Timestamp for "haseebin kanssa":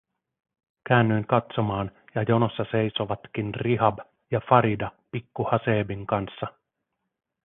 5.51-6.47